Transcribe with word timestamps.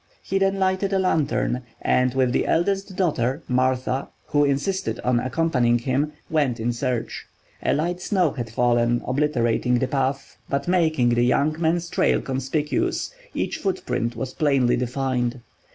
He 0.23 0.39
then 0.39 0.57
lighted 0.57 0.93
a 0.93 0.97
lantern 0.97 1.61
and 1.79 2.15
with 2.15 2.31
the 2.31 2.47
eldest 2.47 2.95
daughter, 2.95 3.43
Martha, 3.47 4.09
who 4.25 4.43
insisted 4.43 4.99
on 5.01 5.19
accompanying 5.19 5.77
him, 5.77 6.13
went 6.27 6.59
in 6.59 6.73
search. 6.73 7.27
A 7.61 7.75
light 7.75 8.01
snow 8.01 8.31
had 8.31 8.49
fallen, 8.49 9.03
obliterating 9.05 9.77
the 9.77 9.87
path, 9.87 10.37
but 10.49 10.67
making 10.67 11.09
the 11.09 11.21
young 11.23 11.55
man's 11.61 11.87
trail 11.87 12.19
conspicuous; 12.19 13.13
each 13.35 13.59
footprint 13.59 14.15
was 14.15 14.33
plainly 14.33 14.75
defined. 14.75 15.39